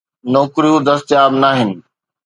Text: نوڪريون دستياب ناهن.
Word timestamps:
نوڪريون 0.33 0.81
دستياب 0.87 1.31
ناهن. 1.41 1.69